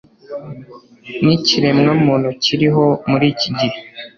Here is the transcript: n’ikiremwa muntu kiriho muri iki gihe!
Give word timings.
n’ikiremwa 1.25 1.91
muntu 2.05 2.29
kiriho 2.43 2.85
muri 3.09 3.25
iki 3.33 3.49
gihe! 3.59 3.77